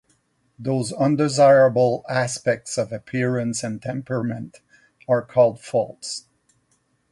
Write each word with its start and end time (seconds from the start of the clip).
Those 0.57 0.91
undesirable 0.91 2.03
aspects 2.09 2.75
of 2.79 2.91
appearance 2.91 3.61
and 3.63 3.79
temperament 3.79 4.57
are 5.07 5.21
called 5.21 5.61
"faults". 5.61 6.25